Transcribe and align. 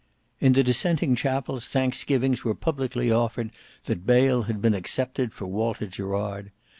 In 0.39 0.53
the 0.53 0.63
dissenting 0.63 1.13
chapels 1.15 1.67
thanksgivings 1.67 2.43
were 2.43 2.55
publicly 2.55 3.11
offered 3.11 3.51
that 3.83 4.03
bail 4.03 4.41
had 4.49 4.59
been 4.59 4.73
accepted 4.73 5.31
for 5.31 5.45
Walter 5.45 5.85
Gerard. 5.85 6.49